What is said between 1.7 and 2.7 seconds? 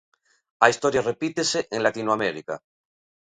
en Latinoamérica.